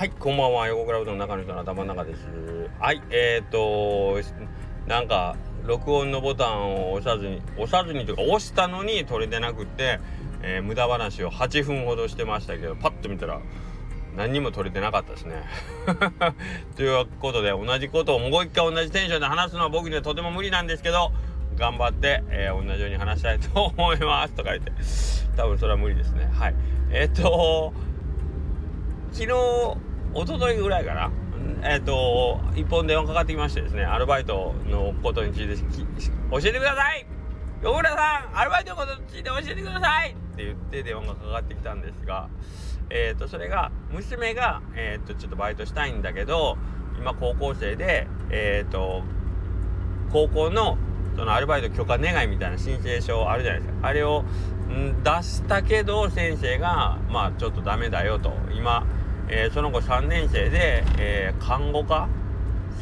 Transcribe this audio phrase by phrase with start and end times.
[0.00, 0.66] はい、こんばんは。
[0.66, 2.26] 横クラブの中の人の頭の中です。
[2.78, 4.18] はい、えーと、
[4.86, 10.00] なんか、録音のボタンを押さずに、押さずにというか、押したのに取れてなくて、
[10.40, 13.42] えー、無駄話を8分ほどしてましたけど、パッと見たら、
[14.16, 15.42] 何にも取れてなかったですね。
[16.76, 21.12] ということで、同じことをもう一回同じテンションで話すのは僕にはとても無理なんですけど、
[21.56, 24.72] 頑張って、えー、同じように話したいと思いますとか言って、
[25.36, 26.26] 多分それは無理ですね。
[26.32, 26.54] はい。
[26.90, 27.74] えっ、と、
[29.12, 31.10] 昨日、一昨日ぐらいかな。
[31.62, 35.56] えっ、ー、と一本電話かかってきましてですねアルバイトのことについて
[36.30, 37.06] 教えてください。
[37.62, 40.10] 横村さんアルバイトのことについて教えてください。
[40.10, 42.28] って言って電話がかかってきたんですが
[42.88, 46.56] えっ、ー、とそれが娘が、えっ、ー、とちょっとバイトしたいんだけど
[46.98, 49.02] 今高校生でえっ、と
[50.12, 50.78] 高校の
[51.16, 53.86] そのアルバイト許可願いみたいな申請書あるじゃないですか。
[53.86, 54.24] あれを
[55.04, 58.86] 出したけど先生がまあちょっとダメだよと今
[59.30, 62.08] えー、その子3年生で、えー、看護科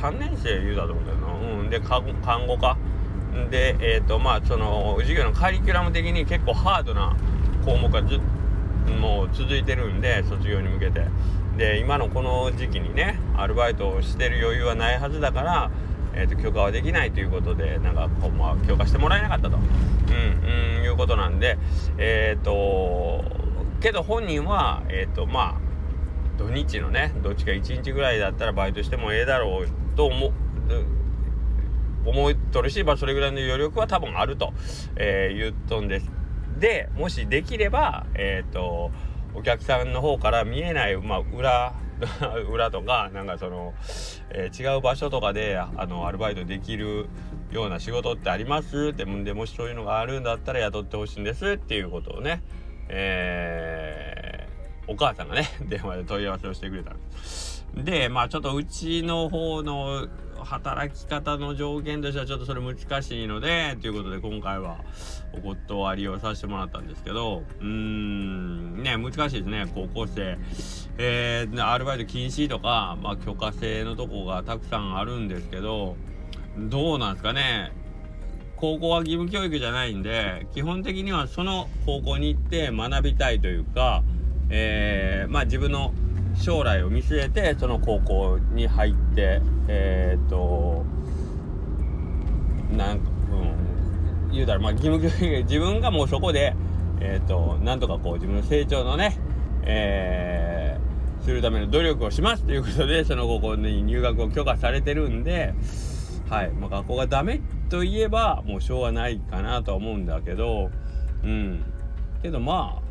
[0.00, 2.76] ？3年生言うだと思うんだよな、うん、で看護科？
[3.50, 7.16] でえっ、ー、とまあその授業のカリキュラム的に結構ハードな
[7.64, 8.20] 項目がず
[9.00, 11.06] もう続いてるんで卒業に向けて。
[11.56, 15.70] で今のこの時期にねアルバイトをしてる余裕はないはずだから
[16.16, 21.58] えーと、許可はできないということでなんかこう、まあ、許可してもらえなかったと、うん、うん、いうことなんで
[21.98, 23.22] えっ、ー、と
[23.80, 25.65] けど本人はえっ、ー、とまあ
[26.36, 30.32] 土日のねどっちか1日ぐらいだったらバイトしてもええだろうと思
[32.04, 34.52] 思いとるし、まあ、それぐらいの余力は多分あると、
[34.96, 36.10] えー、言っとんです。
[36.58, 38.90] でもしできればえっ、ー、と
[39.34, 41.74] お客さんの方から見えない、まあ、裏
[42.50, 43.74] 裏とかなんかその、
[44.30, 47.08] えー、違う場所とかであのアルバイトできる
[47.50, 52.42] ような仕事ってありますってでもしそういうのがあるんだったら雇ってほしいんですっていうことをね、
[52.88, 54.05] えー
[54.88, 56.92] お母さんがね、 電話で問い合わせをしてくれた
[57.74, 60.08] で、まあちょっとうちの方の
[60.44, 64.78] 働き方の条件としてはちょっとそれ難しいので、ということで今回は
[65.32, 70.38] お断りをさせてもらったんですけど、うーん、ね、難しいですね、高校生。
[70.98, 75.96] えー、アルバイト禁止とか、まあ許可制のとこがたくさんあるんですけど、
[76.56, 77.72] どうなんですかね。
[78.56, 84.02] 高校は義務教育じゃないんで、基本的にはその高校に行って学びたいというか、
[84.50, 85.92] えー、まあ自分の
[86.36, 90.84] 将来を見据えてその高校に入ってえっ、と
[92.76, 93.10] なんか、
[94.28, 96.54] うん、言うたらまあ義務教育自分がもうそこで
[97.00, 99.18] えっ、となんとかこう自分の成長のね
[99.68, 105.54] えー、するための努力をしますということでその高校に入学を許可されてるんで
[106.28, 110.70] はいまあ、学校がダメといえばもうしょうがないかなとは思うんだけど
[111.22, 111.64] うん。
[112.22, 112.85] けどまあ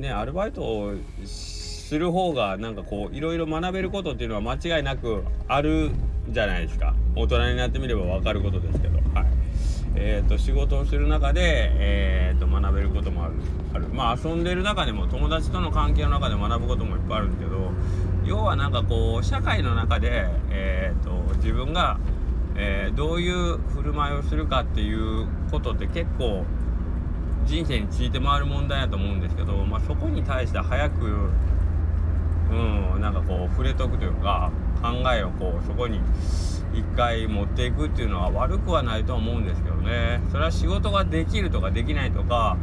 [0.00, 0.94] ねアルバイトを
[1.24, 5.90] する方がなんかこういろいろ学べることっていうのは間違いなくある
[6.28, 6.94] じゃないですか。
[7.16, 8.98] 大人になってみれば分かることですけど。
[9.14, 9.26] はい。
[9.96, 13.34] えーと、仕事をする中で、えーと、学べることもある。
[13.74, 13.88] ある。
[13.88, 17.72] まあ遊んでる中でも友達との関係の中で学ぶこともいっぱいあるんですけど
[18.24, 21.98] 要はなんかこう社会の中で、えーと、と自分が、
[22.56, 26.44] えー、どういう振る舞いをするかっていうことって結構
[27.46, 31.30] 人生について回る問題だと思うんですけど、まあ、そこに対して早く
[32.50, 32.54] う
[32.98, 34.50] んなんかこう触れとくというか
[34.82, 36.00] 考えをこうそこに
[36.74, 40.20] 一回持っていくっていうのは悪くはないと思うんですけどね。
[40.30, 42.56] それは仕事ができるとかできないとか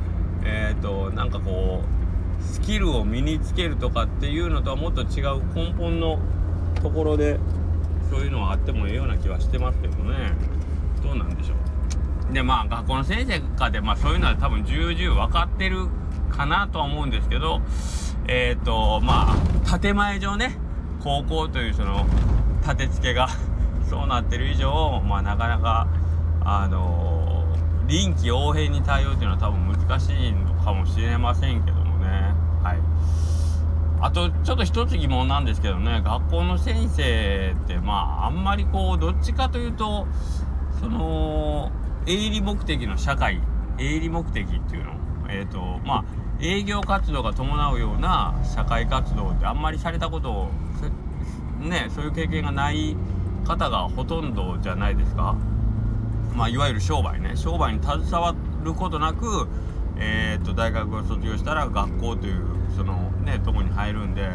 [0.44, 6.20] えっ、ー、となんかこうスキルを身につけるとかっていうのとはもっと違う根本の
[6.82, 7.40] ところで
[8.10, 10.34] そういうのはあってもいいような気はしてますけどね。
[11.04, 11.58] どうなんでしょう？
[12.34, 15.88] でまあ学校の先生かで、まあ、そういうのは多分重々分かってる
[16.30, 17.62] かなとは思うんですけど
[18.28, 20.58] えっ、ー、とまあ建前上ね
[21.04, 22.06] 高校というその
[22.62, 23.30] 立て付けが
[23.90, 25.88] そうなってる以上まあなかなか
[26.44, 32.34] あのー、臨機応変に対応っていうのは多分難しいのかもしれませんけどもね。
[32.64, 32.78] はい。
[34.00, 40.06] あとちょっと一つ疑問なんですけどね学校の先生ってまああんまりこうどっちかというと
[40.80, 41.72] その
[42.08, 43.42] 営利目的の社会
[43.80, 44.94] 営利目的っていうの
[45.30, 46.06] えっ、ー、とまあ
[46.42, 50.50] 営業活動が伴うような社会活動ってあんまりされたことを
[51.60, 52.96] ねそういう経験がない
[53.46, 55.36] 方がほとんどじゃないですか。
[56.36, 57.36] まあいわゆる商売ね。
[57.36, 59.48] 商売に携わることなく
[60.00, 62.44] えー、と大学を卒業したら学校という
[62.76, 64.30] そのねとこに入るんで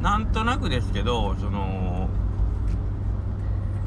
[0.00, 1.89] なんとなくですけどその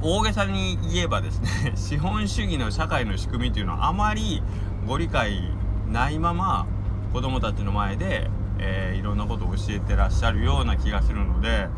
[0.06, 4.44] 大げさに言えばですね 資本主義の社会の仕組みっていうのはあまり
[4.86, 5.50] ご理解
[5.90, 6.66] ないまま
[7.14, 8.30] 子供たちの前で、
[8.60, 11.70] えー、いろんなことを教えてらっしゃるような気がするので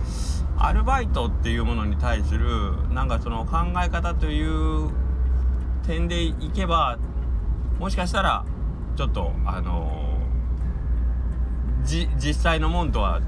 [0.57, 4.89] アルバイトっていうものに対するなんかその考え方という
[5.85, 6.97] 点でいけば
[7.79, 8.43] もしかしたら
[8.95, 13.21] ちょっとあのー、実際のもんとは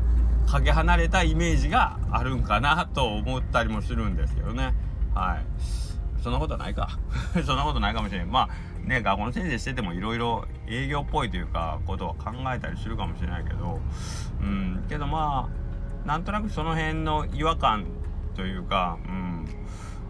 [0.48, 4.74] かけ離れたイメージがあるんかなと思ったりもするんですけどね。
[5.14, 6.24] はい。
[6.24, 6.98] そんなことないか。
[7.46, 8.32] そんなことないかもしれん。
[8.32, 13.82] まあね学校の先生しててもいろいろ営業っぽいというかことを考えたりするかもしれないけど。
[14.40, 14.86] うん。
[14.88, 15.50] けどま
[16.06, 17.86] あなんとなくその辺の違和感
[18.36, 19.46] というかうん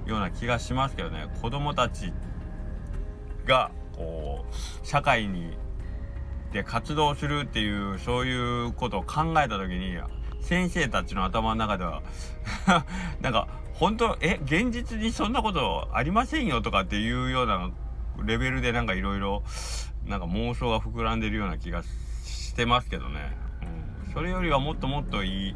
[0.05, 1.27] ような気がしますけどね。
[1.41, 2.13] 子供たち
[3.45, 5.57] がこう社会に
[6.51, 9.97] で活動するっていうそういうことを考えた時に
[10.41, 12.01] 先生たちの頭の中では
[13.21, 17.69] なんか本当え現実にそんなことありませんよとかっていうような
[18.25, 19.43] レベルでなんかいろいろ
[20.05, 23.37] なんか妄想が膨らんでるような気がしてますけどね、
[24.05, 25.55] うん、それよりはもっともっといい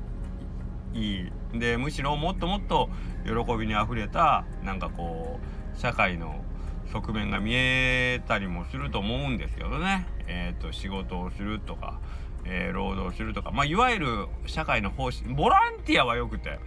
[0.94, 1.32] いい。
[1.54, 2.90] でむしろもっともっと
[3.26, 5.40] 喜びにあふれたなんかこ
[5.76, 6.44] う社会の
[6.92, 12.00] 側面が見えたりもすると思うんですけどね、えーと、仕事をするとか、
[12.46, 16.60] えー、労働するとか、まあ、いわゆる社会の方針ボランティアはよくて。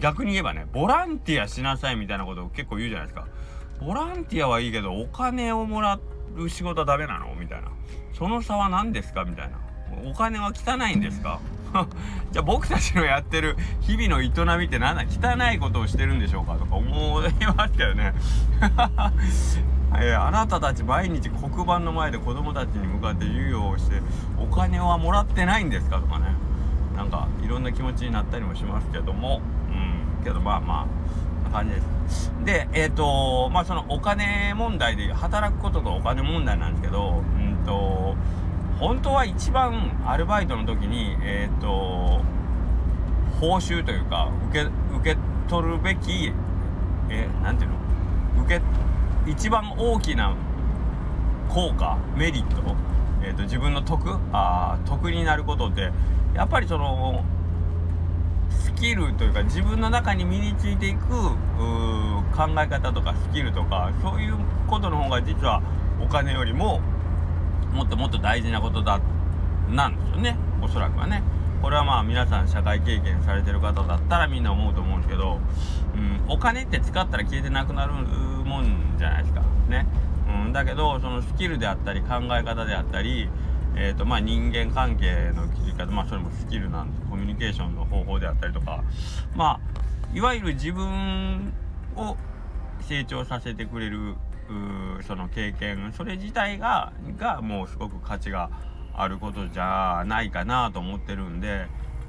[0.00, 3.28] 逆に言えばねボランティアしなさいみたいなことを結構言うじゃないですか。
[3.80, 6.00] ボランティアはいいけどお金をもら
[6.36, 7.32] う仕事はダメなの？
[7.36, 7.68] みたいな。
[8.12, 9.24] その差は何ですか？
[9.24, 9.60] みたいな。
[10.04, 11.40] お金は汚いんですか？
[12.32, 15.02] じゃあ僕たちのやってる日々の営みって何だ？
[15.04, 16.54] 汚いことをしてるんでしょうか？
[16.54, 18.14] とか思いますけどね。
[19.98, 24.02] えー、あなたたち毎日黒板の前で子供たちに向かって授業をして
[24.38, 25.98] お金はもらってないんですか？
[25.98, 26.26] とかね。
[26.96, 29.40] なんかいろんな気持ちになったりもしますけども。
[29.70, 30.24] うん。
[30.24, 30.86] けどまあま
[31.44, 32.32] あな感じです。
[32.44, 38.16] でえっ、ー、とまあそのお金問題で働くこととお金問題なんですけどうんと
[38.78, 42.22] 本当は一番アルバイトの時にえっ、ー、と
[43.40, 45.16] 報酬というか受け受け
[45.48, 46.32] 取るべき
[47.10, 47.76] えなんていうの？
[48.44, 48.62] 受け
[49.30, 50.34] 一番大きな
[51.48, 52.76] 効果メリット、
[53.22, 55.90] えーと、自分の得あ得になることって
[56.34, 57.24] やっぱりその
[58.50, 64.34] スキルというか自分の中に身についていく考え方とかスキルとかそういう
[64.66, 65.62] ことの方が実は
[66.00, 66.80] お金よりも
[67.76, 69.00] もっともっと大事なことだ
[69.70, 70.36] なんですよね。
[70.62, 71.22] おそらくはね。
[71.60, 75.40] これはまあ皆さん社会経験されてる方だったらみんな思うと思うんですけど、
[75.94, 79.42] うん、お金って使ったら消えてなくなるもんじゃないですか。
[79.68, 79.86] ね、
[80.44, 83.28] うん、だけどそのスキルであったり考え方であったり
[83.78, 88.82] えーとまあ、人間関係の築き方、まあ、それもスキルなんですコミュニケーションの方法であったりとか、
[89.34, 91.52] まあ、いわゆる自分
[91.94, 92.16] を
[92.88, 94.14] 成長させてくれる
[95.06, 98.50] その経験それ自体ががもうすごく価値が
[98.94, 101.66] あることじゃないかなと思ってるんで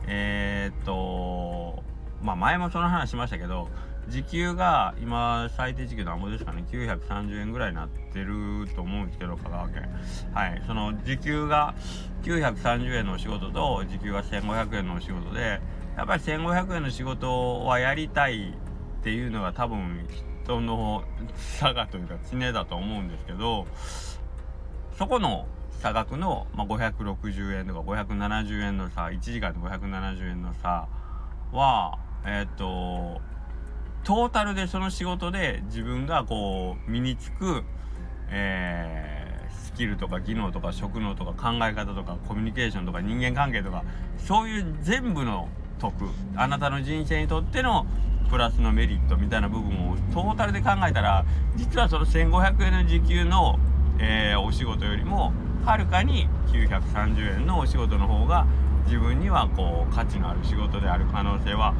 [0.08, 1.84] えー、っと
[2.22, 3.70] まあ前もその話しましたけど
[4.10, 9.90] 時給が今最低時給なんぼですかね？930円ぐらいになってると思うんですけど香川県。
[10.34, 10.64] はい。
[10.66, 11.76] その時給が
[12.24, 15.60] 930円のお仕事と時給が1500円のお仕事で
[15.98, 18.54] やっぱり1500円の仕事はやりたい
[19.00, 20.08] っていうのが多分
[20.48, 21.04] 人の
[21.36, 23.68] 差がというか常だと思うんですけど
[24.98, 25.46] そこの
[25.82, 30.88] 差額の、まあ、560円とか570円の差1時間で570円の差
[31.52, 33.22] はえっ、ー、と
[34.04, 37.64] トータルでその仕事で自分がこう身につく、
[38.30, 43.84] えー、スキルとか技能とか職能とか考え方とかコミュニケーションとか人間関係とか
[44.18, 45.94] そういう全部の得
[46.36, 47.86] あなたの人生にとっての
[48.30, 53.58] プラスのメリットみたいな部分をトータルで考えたら実はその1500円の時給の、
[54.00, 55.34] えー、お仕事よりも
[55.66, 58.46] はるかに930円のお仕事の方が
[58.86, 61.74] 自分にはこう価値のある仕事である可能性は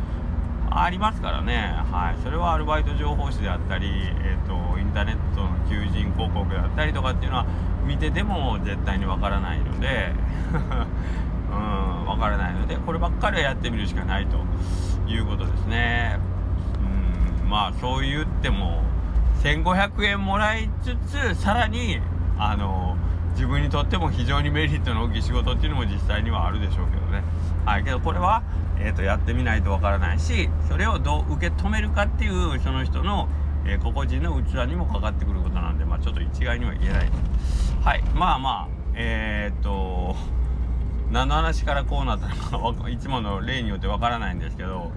[0.70, 7.46] ありますからね、はい、それはアルバイト情報誌であったり、えーと、インターネットの求人広告であったりとかっていうのは
[7.86, 10.12] 見てても絶対にわからないので
[11.50, 14.38] うんわからないのでこればっかりはやってみるしかないと
[15.10, 15.87] いうことですね。
[17.48, 18.84] まあそう言っても
[19.44, 22.00] 1500円もらいつつさらに
[22.38, 22.98] あの
[23.32, 27.24] 自分にとっても非常にメリットの大きい仕事っていうのも実際にはあるでしょうけどね。
[27.66, 28.44] はいけどこれは、
[28.80, 33.28] えーと、やってみないとわからないしそれをどう受け止めるかっていうその人の、
[33.66, 37.10] えー、個々人の器にもかかってくることなんで、まあ、ちょっと一概には言えない。
[37.84, 40.16] はいまあまあえー、と
[41.12, 42.28] 何の話からこうなった
[42.58, 44.92] のか いつもの例によってわからないんですけど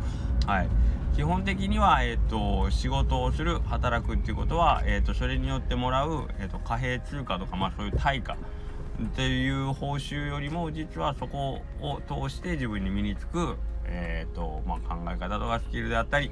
[0.47, 0.69] はい。
[1.15, 16.31] 基本的には、えーと、仕事をする働くっていうことは、えーと、それによってもらう、えーと、貨幣通貨とか、まあ、そういう対価っていう報酬よりも実はそこを通して自分に身につく、えーとまあ、考え方とかスキルであったり、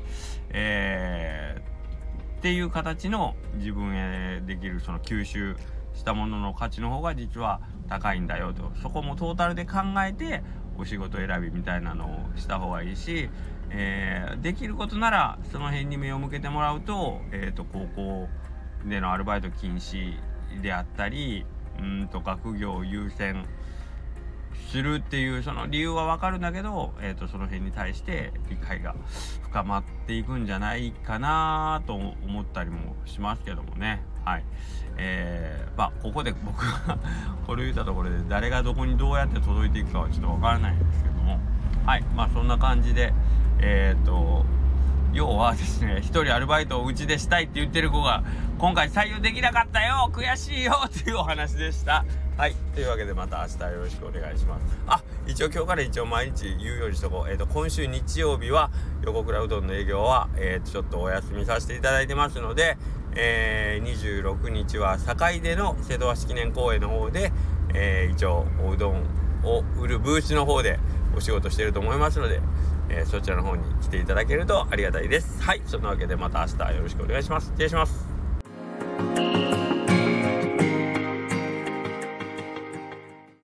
[0.50, 5.56] えー、っていう形の自分へできるその吸収
[5.94, 8.70] したものの価値の方が実は高いんだよと。
[8.80, 10.42] そこもトータルで考えて
[10.78, 13.28] お仕事選びみたいなのをした方がいいし、
[13.70, 18.28] えー、できることならその辺に目を向けてもらうと,、えーと、高校
[18.86, 20.16] でのアルバイト禁止
[20.62, 21.44] であったり
[21.78, 23.44] うんと学業優先
[24.70, 28.94] するっていうその理由はわかるんだけど、えーと、その辺に対して理解が
[29.42, 34.02] 深まっていくんじゃないかなと思ったりもしますけどもね。
[34.24, 34.44] はい。
[34.98, 36.98] えー、まあここで僕が
[37.46, 41.38] これ言ったところで誰がどこにどうやって届いていくかはちょっとわからないんですけども。
[41.86, 42.02] はい。
[42.14, 43.14] まあそんな感じで
[43.60, 44.44] えっ、ー、と
[45.12, 48.22] 要はですね一人アルバイトをうちでしたいって言ってる子が
[48.58, 52.04] 今回採用できなかったよ悔しいよっていうお話でした。
[52.36, 54.78] はいというわけでまた明日よろしくお願いします。
[54.86, 57.30] あ一応今日から一応毎日言うようにしとこう。
[57.30, 58.70] えっ、ー、と今週日曜日は
[59.02, 62.76] 横倉うどんの営業はえっ、ー、とちょっとお休みさせていただいてますので
[63.20, 67.32] えー、26日は堺での瀬戸橋記念公園の方で、
[67.74, 69.02] えー、一応おうどん
[69.42, 70.78] を売るブースの方で
[71.16, 72.40] お仕事してると思いますので、
[72.90, 75.42] えー、そちらの方に来ていただけるとありがたいです。
[75.42, 75.62] はい。
[75.66, 77.48] そんなわけでまた明日よろしくお願いします。
[77.48, 78.07] 失礼します。